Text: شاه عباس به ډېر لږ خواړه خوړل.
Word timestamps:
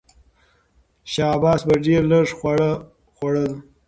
شاه 1.11 1.31
عباس 1.35 1.61
به 1.67 1.75
ډېر 1.85 2.01
لږ 2.11 2.27
خواړه 2.37 2.69
خوړل. 3.13 3.45